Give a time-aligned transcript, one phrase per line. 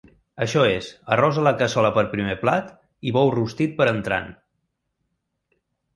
[0.43, 2.73] Això és, arròs a la cassola per primer plat
[3.11, 4.37] i bou rostit per entrant.